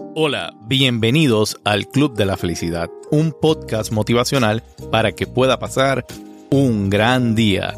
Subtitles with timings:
[0.00, 6.04] Hola, bienvenidos al Club de la Felicidad, un podcast motivacional para que pueda pasar
[6.50, 7.74] un gran día.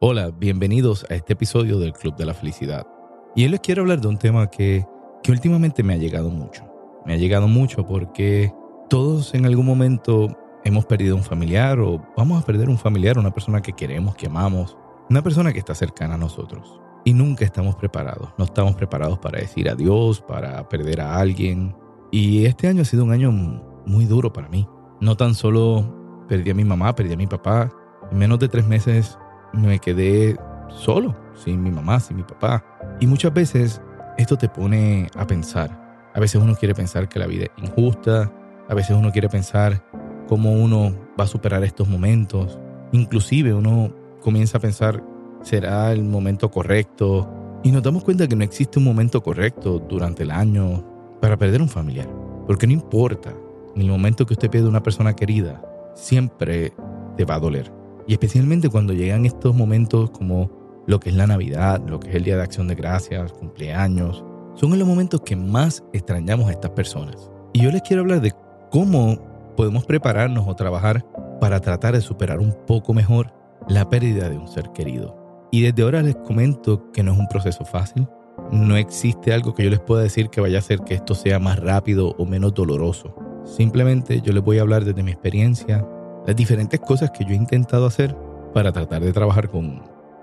[0.00, 2.86] Hola, bienvenidos a este episodio del Club de la Felicidad.
[3.34, 4.84] Y hoy les quiero hablar de un tema que,
[5.22, 6.64] que últimamente me ha llegado mucho.
[7.06, 8.52] Me ha llegado mucho porque
[8.90, 13.32] todos en algún momento hemos perdido un familiar o vamos a perder un familiar, una
[13.32, 14.76] persona que queremos, que amamos,
[15.10, 16.80] una persona que está cercana a nosotros.
[17.04, 18.32] Y nunca estamos preparados.
[18.38, 21.74] No estamos preparados para decir adiós, para perder a alguien.
[22.12, 24.68] Y este año ha sido un año muy duro para mí.
[25.00, 27.70] No tan solo perdí a mi mamá, perdí a mi papá.
[28.12, 29.18] En menos de tres meses
[29.52, 32.64] me quedé solo, sin mi mamá, sin mi papá.
[33.00, 33.82] Y muchas veces
[34.16, 36.10] esto te pone a pensar.
[36.14, 38.30] A veces uno quiere pensar que la vida es injusta.
[38.68, 39.84] A veces uno quiere pensar
[40.28, 42.60] cómo uno va a superar estos momentos.
[42.92, 45.02] Inclusive uno comienza a pensar,
[45.42, 47.28] ¿será el momento correcto?
[47.62, 50.84] Y nos damos cuenta que no existe un momento correcto durante el año
[51.20, 52.08] para perder un familiar.
[52.46, 53.34] Porque no importa,
[53.74, 55.62] en el momento que usted pierde una persona querida,
[55.94, 56.72] siempre
[57.16, 57.72] te va a doler.
[58.06, 60.50] Y especialmente cuando llegan estos momentos como
[60.86, 64.24] lo que es la Navidad, lo que es el Día de Acción de Gracias, cumpleaños,
[64.54, 67.30] son los momentos que más extrañamos a estas personas.
[67.52, 68.32] Y yo les quiero hablar de
[68.70, 69.18] cómo
[69.56, 71.04] podemos prepararnos o trabajar
[71.40, 73.32] para tratar de superar un poco mejor
[73.68, 75.16] la pérdida de un ser querido.
[75.50, 78.08] Y desde ahora les comento que no es un proceso fácil.
[78.52, 81.38] No existe algo que yo les pueda decir que vaya a hacer que esto sea
[81.38, 83.14] más rápido o menos doloroso.
[83.44, 85.86] Simplemente yo les voy a hablar desde mi experiencia,
[86.26, 88.16] las diferentes cosas que yo he intentado hacer
[88.54, 89.82] para tratar de trabajar con,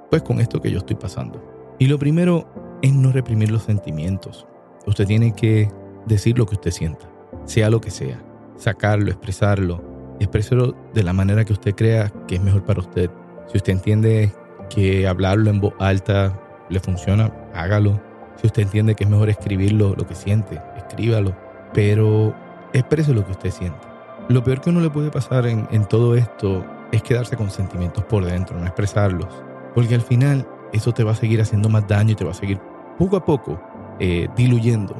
[0.09, 1.43] pues, con esto que yo estoy pasando.
[1.79, 2.47] Y lo primero
[2.81, 4.47] es no reprimir los sentimientos.
[4.85, 5.69] Usted tiene que
[6.05, 7.09] decir lo que usted sienta,
[7.45, 8.19] sea lo que sea,
[8.55, 9.83] sacarlo, expresarlo,
[10.19, 13.09] expresarlo de la manera que usted crea que es mejor para usted.
[13.47, 14.33] Si usted entiende
[14.69, 17.99] que hablarlo en voz alta le funciona, hágalo.
[18.35, 21.35] Si usted entiende que es mejor escribirlo, lo que siente, escríbalo.
[21.73, 22.35] Pero
[22.73, 23.87] exprese lo que usted siente.
[24.29, 28.03] Lo peor que uno le puede pasar en, en todo esto es quedarse con sentimientos
[28.05, 29.43] por dentro, no expresarlos.
[29.73, 32.35] Porque al final eso te va a seguir haciendo más daño y te va a
[32.35, 32.59] seguir
[32.97, 33.61] poco a poco
[33.99, 34.95] eh, diluyendo.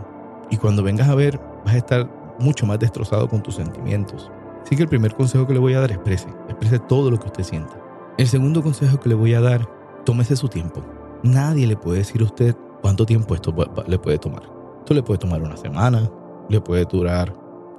[0.49, 2.09] Y cuando vengas a ver, vas a estar
[2.39, 4.31] mucho más destrozado con tus sentimientos.
[4.63, 6.27] Así que el primer consejo que le voy a dar, exprese.
[6.47, 7.86] Exprese todo lo que usted sienta.
[8.17, 9.69] El segundo consejo que le voy a dar,
[10.03, 10.81] tómese su tiempo.
[11.21, 13.53] Nadie le puede decir a usted cuánto tiempo esto
[13.85, 14.41] le puede tomar.
[14.79, 16.09] Esto le puede tomar una semana,
[16.49, 17.31] le puede durar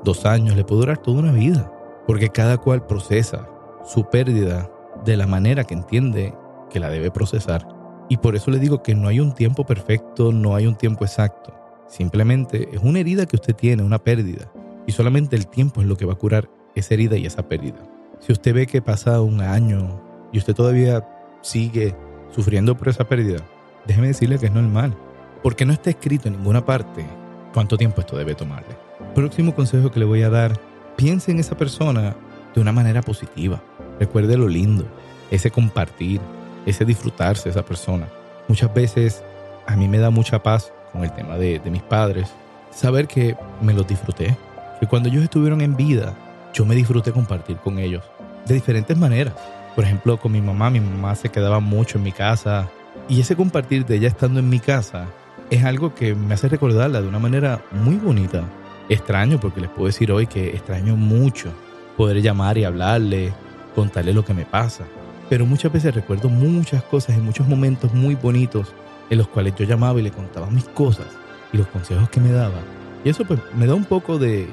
[0.04, 1.72] dos años, le puede durar toda una vida.
[2.06, 3.48] Porque cada cual procesa
[3.84, 4.71] su pérdida
[5.04, 6.32] de la manera que entiende
[6.71, 7.66] que la debe procesar.
[8.09, 11.04] Y por eso le digo que no hay un tiempo perfecto, no hay un tiempo
[11.04, 11.53] exacto.
[11.88, 14.53] Simplemente es una herida que usted tiene, una pérdida.
[14.87, 17.82] Y solamente el tiempo es lo que va a curar esa herida y esa pérdida.
[18.21, 21.06] Si usted ve que pasa un año, y usted todavía
[21.41, 21.94] sigue
[22.31, 23.39] sufriendo por esa pérdida,
[23.87, 24.97] déjeme decirle que es normal,
[25.43, 27.06] porque no está escrito en ninguna parte
[27.53, 28.77] cuánto tiempo esto debe tomarle.
[29.15, 30.59] Próximo consejo que le voy a dar,
[30.97, 32.15] piense en esa persona
[32.55, 33.62] de una manera positiva.
[33.99, 34.84] Recuerde lo lindo,
[35.31, 36.21] ese compartir,
[36.66, 38.09] ese disfrutarse esa persona.
[38.48, 39.22] Muchas veces
[39.66, 42.33] a mí me da mucha paz con el tema de, de mis padres,
[42.71, 44.36] saber que me los disfruté,
[44.80, 46.15] que cuando ellos estuvieron en vida,
[46.53, 48.03] yo me disfruté compartir con ellos
[48.47, 49.34] de diferentes maneras
[49.78, 52.69] por ejemplo, con mi mamá, mi mamá se quedaba mucho en mi casa
[53.09, 55.07] y ese compartir de ella estando en mi casa
[55.51, 58.42] es algo que me hace recordarla de una manera muy bonita.
[58.89, 61.53] Extraño, porque les puedo decir hoy que extraño mucho
[61.97, 63.33] poder llamar y hablarle,
[63.77, 64.83] contarle lo que me pasa.
[65.30, 68.75] Pero muchas veces recuerdo muchas cosas y muchos momentos muy bonitos
[69.10, 71.07] en los cuales yo llamaba y le contaba mis cosas
[71.53, 72.59] y los consejos que me daba.
[73.04, 74.48] Y eso pues me da un poco de,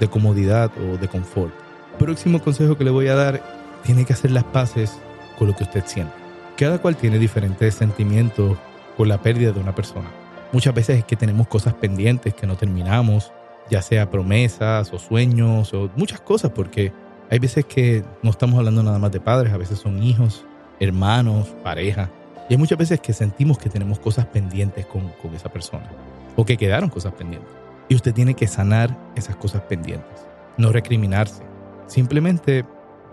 [0.00, 1.54] de comodidad o de confort.
[1.96, 4.98] Próximo consejo que le voy a dar tiene que hacer las paces
[5.38, 6.12] con lo que usted siente.
[6.56, 8.56] Cada cual tiene diferentes sentimientos
[8.96, 10.10] con la pérdida de una persona.
[10.52, 13.32] Muchas veces es que tenemos cosas pendientes que no terminamos,
[13.70, 16.92] ya sea promesas o sueños o muchas cosas, porque
[17.30, 20.44] hay veces que no estamos hablando nada más de padres, a veces son hijos,
[20.78, 22.10] hermanos, pareja.
[22.48, 25.90] Y hay muchas veces que sentimos que tenemos cosas pendientes con, con esa persona
[26.36, 27.50] o que quedaron cosas pendientes.
[27.88, 30.26] Y usted tiene que sanar esas cosas pendientes,
[30.56, 31.42] no recriminarse,
[31.86, 32.64] simplemente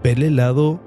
[0.03, 0.79] verle el lado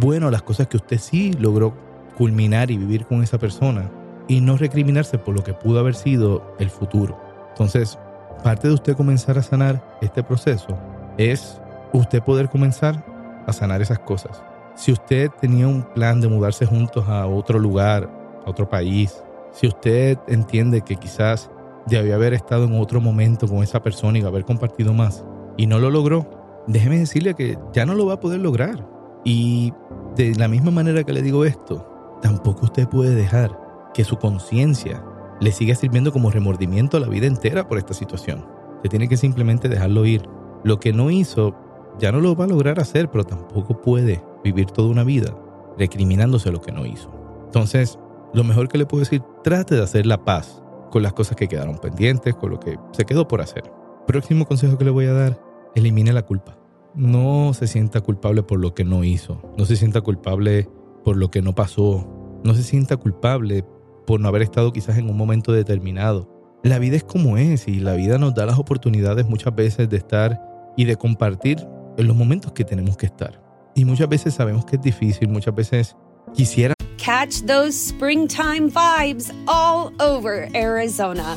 [0.00, 1.74] bueno a las cosas que usted sí logró
[2.16, 3.90] culminar y vivir con esa persona
[4.28, 7.18] y no recriminarse por lo que pudo haber sido el futuro.
[7.50, 7.98] Entonces,
[8.42, 10.78] parte de usted comenzar a sanar este proceso
[11.18, 11.60] es
[11.92, 13.04] usted poder comenzar
[13.46, 14.42] a sanar esas cosas.
[14.74, 18.08] Si usted tenía un plan de mudarse juntos a otro lugar,
[18.44, 19.22] a otro país,
[19.52, 21.50] si usted entiende que quizás
[21.86, 25.24] debía haber estado en otro momento con esa persona y haber compartido más
[25.56, 28.88] y no lo logró, déjeme decirle que ya no lo va a poder lograr.
[29.24, 29.72] Y
[30.16, 33.58] de la misma manera que le digo esto, tampoco usted puede dejar
[33.94, 35.04] que su conciencia
[35.40, 38.46] le siga sirviendo como remordimiento a la vida entera por esta situación.
[38.82, 40.22] Se tiene que simplemente dejarlo ir.
[40.64, 41.54] Lo que no hizo
[41.98, 45.36] ya no lo va a lograr hacer, pero tampoco puede vivir toda una vida
[45.78, 47.10] recriminándose lo que no hizo.
[47.46, 47.98] Entonces,
[48.34, 51.48] lo mejor que le puedo decir, trate de hacer la paz con las cosas que
[51.48, 53.64] quedaron pendientes, con lo que se quedó por hacer.
[54.06, 55.40] Próximo consejo que le voy a dar,
[55.74, 56.58] elimine la culpa.
[56.94, 60.68] No se sienta culpable por lo que no hizo, no se sienta culpable
[61.04, 62.06] por lo que no pasó,
[62.44, 63.64] no se sienta culpable
[64.06, 66.28] por no haber estado quizás en un momento determinado.
[66.62, 69.96] La vida es como es y la vida nos da las oportunidades muchas veces de
[69.96, 70.40] estar
[70.76, 71.66] y de compartir
[71.96, 73.42] en los momentos que tenemos que estar.
[73.74, 75.96] Y muchas veces sabemos que es difícil, muchas veces
[76.34, 76.74] quisiera.
[76.98, 81.36] Catch those springtime vibes all over Arizona.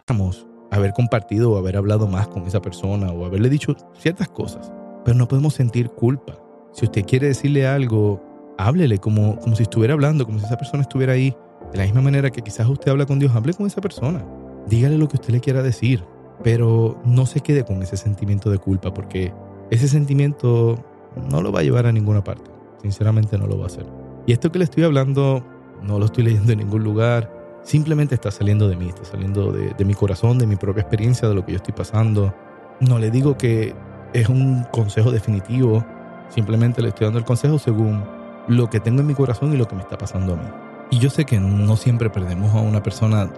[0.71, 4.71] haber compartido o haber hablado más con esa persona o haberle dicho ciertas cosas,
[5.03, 6.37] pero no podemos sentir culpa.
[6.71, 8.21] Si usted quiere decirle algo,
[8.57, 11.35] háblele como, como si estuviera hablando, como si esa persona estuviera ahí.
[11.71, 14.25] De la misma manera que quizás usted habla con Dios, hable con esa persona.
[14.67, 16.03] Dígale lo que usted le quiera decir,
[16.43, 19.33] pero no se quede con ese sentimiento de culpa porque
[19.69, 20.77] ese sentimiento
[21.29, 22.49] no lo va a llevar a ninguna parte.
[22.81, 23.85] Sinceramente no lo va a hacer.
[24.25, 25.43] Y esto que le estoy hablando
[25.81, 29.85] no lo estoy leyendo en ningún lugar simplemente está saliendo de mí, está saliendo de,
[29.85, 32.33] mi corazón, de mi propia experiencia, de lo que yo estoy pasando.
[32.79, 33.75] No le digo que
[34.13, 35.85] es un consejo definitivo,
[36.29, 38.03] simplemente le estoy dando el consejo según
[38.47, 40.47] lo que tengo en mi corazón y lo que me está pasando a mí.
[40.89, 43.29] Y yo sé que no siempre perdemos a una persona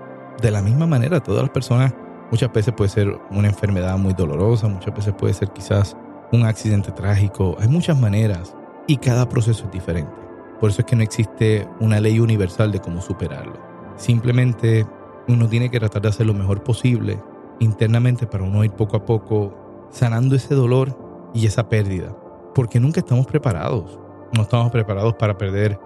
[0.41, 1.19] de la misma manera.
[1.19, 1.93] Todas las personas
[2.31, 5.95] muchas veces puede ser una enfermedad muy dolorosa, muchas veces puede ser quizás
[6.31, 7.55] un accidente trágico.
[7.59, 8.55] Hay muchas maneras
[8.87, 10.11] y cada proceso es diferente.
[10.59, 13.72] Por eso es que no existe una ley universal de cómo superarlo.
[13.95, 14.85] Simplemente
[15.27, 17.19] uno tiene que tratar de hacer lo mejor posible
[17.59, 22.15] internamente para uno ir poco a poco sanando ese dolor y esa pérdida.
[22.53, 23.99] Porque nunca estamos preparados.
[24.33, 25.79] No estamos preparados para perder.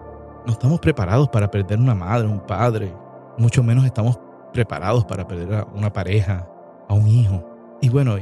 [0.46, 2.94] No estamos preparados para perder una madre, un padre.
[3.38, 4.20] Mucho menos estamos
[4.54, 6.48] preparados para perder a una pareja,
[6.88, 7.44] a un hijo.
[7.82, 8.16] Y bueno,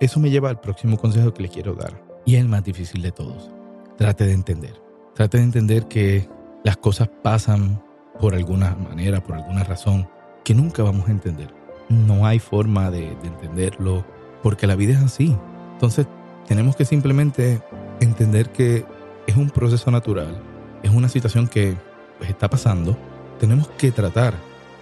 [0.00, 2.00] eso me lleva al próximo consejo que le quiero dar.
[2.24, 3.50] Y es el más difícil de todos.
[3.96, 4.80] Trate de entender.
[5.14, 6.28] Trate de entender que
[6.64, 7.82] las cosas pasan
[8.20, 10.08] por alguna manera, por alguna razón,
[10.44, 11.52] que nunca vamos a entender.
[11.88, 14.04] No hay forma de, entenderlo,
[14.42, 15.36] porque la vida es así.
[15.72, 16.06] Entonces,
[16.46, 17.62] tenemos que simplemente
[18.00, 18.84] entender que
[19.26, 20.40] es un proceso natural,
[20.82, 21.76] es una situación que
[22.18, 22.96] pues, está pasando.
[23.38, 24.34] Tenemos que tratar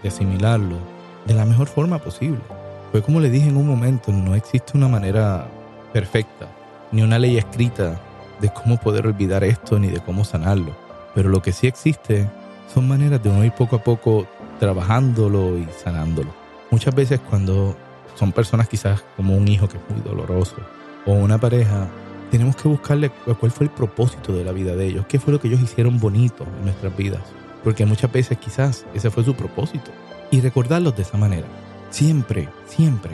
[0.03, 0.77] de asimilarlo
[1.27, 2.41] de la mejor forma posible.
[2.91, 5.47] Pues como le dije en un momento, no existe una manera
[5.93, 6.49] perfecta,
[6.91, 8.01] ni una ley escrita
[8.41, 10.75] de cómo poder olvidar esto, ni de cómo sanarlo.
[11.15, 12.29] Pero lo que sí existe
[12.73, 14.27] son maneras de uno ir poco a poco
[14.59, 16.35] trabajándolo y sanándolo.
[16.71, 17.77] Muchas veces cuando
[18.15, 20.57] son personas quizás como un hijo que es muy doloroso
[21.07, 21.89] o una pareja,
[22.31, 25.41] tenemos que buscarle cuál fue el propósito de la vida de ellos, qué fue lo
[25.41, 27.23] que ellos hicieron bonito en nuestras vidas.
[27.65, 29.91] porque muchas veces quizás ese fue su propósito.
[30.31, 31.47] Y recordarlos de esa manera.
[31.91, 33.11] Siempre, siempre,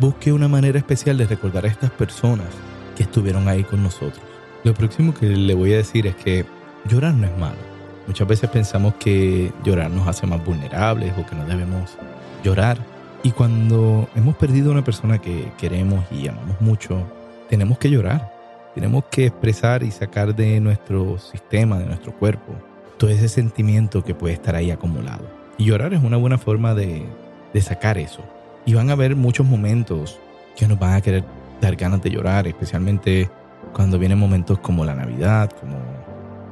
[0.00, 2.48] busque una manera especial de recordar a estas personas
[2.96, 4.20] que estuvieron ahí con nosotros.
[4.64, 6.44] Lo próximo que le voy a decir es que
[6.86, 7.73] llorar no es malo.
[8.06, 11.96] Muchas veces pensamos que llorar nos hace más vulnerables o que no debemos
[12.42, 12.78] llorar.
[13.22, 17.02] Y cuando hemos perdido a una persona que queremos y amamos mucho,
[17.48, 18.32] tenemos que llorar.
[18.74, 22.52] Tenemos que expresar y sacar de nuestro sistema, de nuestro cuerpo,
[22.98, 25.24] todo ese sentimiento que puede estar ahí acumulado.
[25.56, 27.06] Y llorar es una buena forma de,
[27.52, 28.22] de sacar eso.
[28.66, 30.18] Y van a haber muchos momentos
[30.56, 31.24] que nos van a querer
[31.60, 33.30] dar ganas de llorar, especialmente
[33.72, 35.78] cuando vienen momentos como la Navidad, como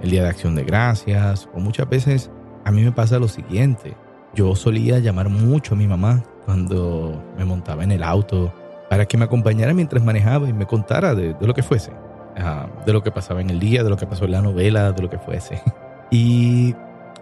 [0.02, 2.30] el Día de Acción de Gracias, o muchas veces
[2.64, 3.97] a mí me pasa lo siguiente.
[4.35, 8.52] Yo solía llamar mucho a mi mamá cuando me montaba en el auto
[8.90, 11.92] para que me acompañara mientras manejaba y me contara de, lo que fuese,
[12.85, 15.02] de lo que pasaba en el día, de lo que pasó en la novela, de
[15.02, 15.62] lo que fuese.
[16.14, 16.75] Y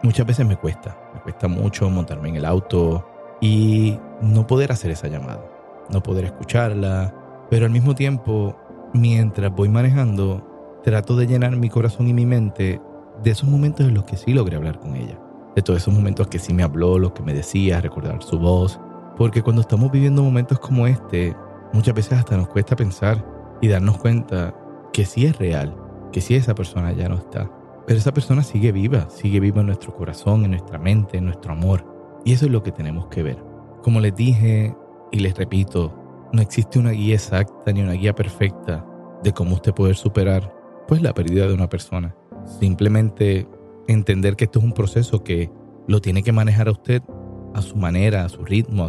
[0.03, 3.07] muchas veces me cuesta, me cuesta mucho montarme en el auto
[3.41, 5.45] y no poder hacer esa llamada,
[5.91, 7.15] no poder escucharla,
[7.49, 8.57] pero al mismo tiempo,
[8.93, 10.45] mientras voy manejando,
[10.83, 12.81] trato de llenar mi corazón y mi mente
[13.23, 15.19] de esos momentos en los que sí logré hablar con ella,
[15.55, 18.81] de todos esos momentos que sí me habló, lo que me decía, recordar su voz,
[19.17, 21.37] porque cuando estamos viviendo momentos como este,
[21.73, 23.25] muchas veces hasta nos cuesta pensar
[23.61, 24.55] y darnos cuenta
[24.93, 25.77] que sí es real,
[26.13, 27.51] que sí esa persona ya no está.
[27.87, 31.53] Pero esa persona sigue viva, sigue viva en nuestro corazón, en nuestra mente, en nuestro
[31.53, 31.85] amor.
[32.25, 33.43] Y eso es lo que tenemos que ver.
[33.83, 34.75] Como les dije
[35.11, 35.93] y les repito,
[36.33, 38.87] no existe una guía exacta ni una guía perfecta
[39.23, 40.60] de cómo usted poder superar
[40.91, 42.17] pues la pérdida de una persona.
[42.59, 43.47] Simplemente
[43.87, 45.49] entender que esto es un proceso que
[45.87, 47.01] lo tiene que manejar a usted
[47.55, 48.89] a su manera, a su ritmo,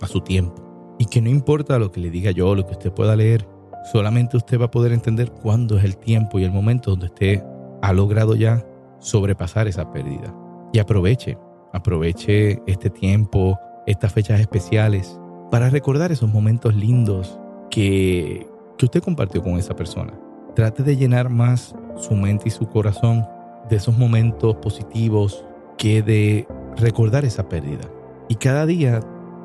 [0.00, 0.94] a su, tiempo.
[1.00, 3.48] Y que no importa lo que le diga yo, lo que usted pueda leer,
[3.90, 7.42] solamente usted va a poder entender cuándo es el tiempo y el momento donde usted
[7.82, 8.64] ha logrado ya
[9.00, 10.32] sobrepasar esa pérdida.
[10.72, 11.36] Y aproveche,
[11.72, 15.18] aproveche este tiempo, estas fechas especiales,
[15.50, 17.40] para recordar esos momentos lindos
[17.72, 18.46] que,
[18.78, 20.12] que usted compartió con esa persona.
[20.54, 23.24] Trate de llenar más su mente y su corazón
[23.68, 25.44] de esos momentos positivos
[25.78, 27.88] que de recordar esa pérdida.
[28.28, 29.00] Y cada día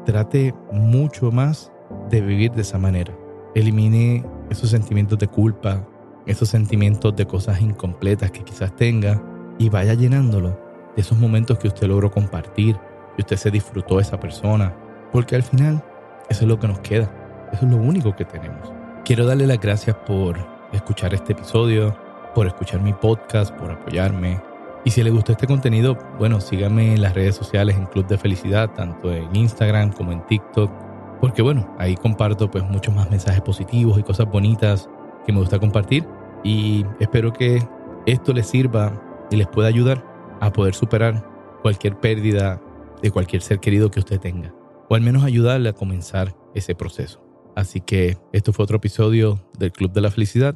[0.06, 1.72] trate mucho más
[2.10, 3.14] de vivir de esa manera.
[3.54, 5.88] Elimine esos sentimientos de culpa,
[6.26, 9.22] esos sentimientos de cosas incompletas que quizás tenga
[9.58, 10.60] y vaya llenándolo
[10.96, 12.78] de esos momentos que usted logró compartir,
[13.16, 14.76] que usted se disfrutó de esa persona,
[15.12, 15.84] porque al final
[16.30, 17.12] eso es lo que nos queda,
[17.52, 18.74] eso es lo único que tenemos.
[19.04, 21.96] Quiero darle las gracias por escuchar este episodio,
[22.34, 24.42] por escuchar mi podcast, por apoyarme.
[24.84, 28.18] Y si le gustó este contenido, bueno, síganme en las redes sociales en Club de
[28.18, 30.72] Felicidad, tanto en Instagram como en TikTok,
[31.20, 34.90] porque bueno, ahí comparto pues muchos más mensajes positivos y cosas bonitas
[35.26, 36.06] que me gusta compartir
[36.44, 37.68] y espero que
[38.06, 39.02] esto les sirva
[39.32, 40.06] y les pueda ayudar
[40.40, 41.26] a poder superar
[41.64, 42.62] cualquier pérdida
[43.02, 44.54] de cualquier ser querido que usted tenga
[44.90, 47.22] o al menos ayudarle a comenzar ese proceso.
[47.56, 50.56] Así que esto fue otro episodio del Club de la Felicidad